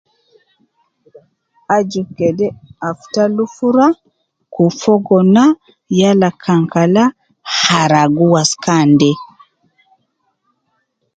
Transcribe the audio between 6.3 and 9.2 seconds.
kan kala haragu waskan de